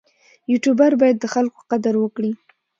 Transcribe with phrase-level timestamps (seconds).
[0.51, 2.31] یوټوبر باید د خلکو قدر وکړي.